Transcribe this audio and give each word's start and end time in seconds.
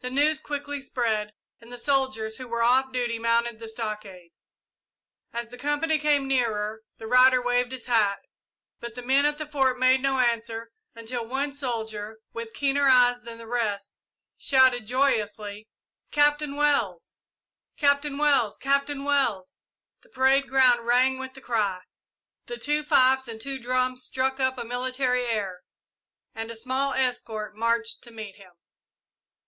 The 0.00 0.10
news 0.10 0.40
quickly 0.40 0.80
spread, 0.80 1.32
and 1.60 1.72
the 1.72 1.78
soldiers 1.78 2.36
who 2.38 2.48
were 2.48 2.64
off 2.64 2.90
duty 2.90 3.20
mounted 3.20 3.60
the 3.60 3.68
stockade. 3.68 4.32
As 5.32 5.48
the 5.50 5.56
company 5.56 5.96
came 5.96 6.26
nearer, 6.26 6.82
the 6.98 7.06
rider 7.06 7.40
waved 7.40 7.70
his 7.70 7.86
hat, 7.86 8.18
but 8.80 8.96
the 8.96 9.02
men 9.02 9.24
at 9.26 9.38
the 9.38 9.46
Fort 9.46 9.78
made 9.78 10.02
no 10.02 10.18
answer 10.18 10.72
until 10.96 11.24
one 11.24 11.52
soldier, 11.52 12.18
with 12.32 12.52
keener 12.52 12.88
eyes 12.88 13.20
than 13.22 13.38
the 13.38 13.46
rest, 13.46 14.00
shouted 14.36 14.86
joyously, 14.86 15.68
"Captain 16.10 16.56
Wells!" 16.56 17.14
"Captain 17.76 18.18
Wells! 18.18 18.58
Captain 18.58 19.04
Wells!" 19.04 19.54
The 20.00 20.08
parade 20.08 20.48
ground 20.48 20.84
rang 20.84 21.20
with 21.20 21.34
the 21.34 21.40
cry. 21.40 21.78
The 22.46 22.58
two 22.58 22.82
fifes 22.82 23.28
and 23.28 23.40
two 23.40 23.60
drums 23.60 24.02
struck 24.02 24.40
up 24.40 24.58
a 24.58 24.64
military 24.64 25.26
air, 25.26 25.60
and 26.34 26.50
a 26.50 26.56
small 26.56 26.92
escort 26.92 27.54
marched 27.54 28.02
to 28.02 28.10
meet 28.10 28.34
him. 28.34 28.54